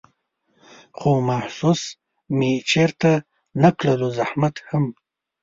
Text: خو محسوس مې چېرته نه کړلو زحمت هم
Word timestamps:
خو 0.97 1.11
محسوس 1.29 1.81
مې 2.37 2.51
چېرته 2.71 3.11
نه 3.61 3.69
کړلو 3.77 4.07
زحمت 4.17 4.55
هم 4.69 4.85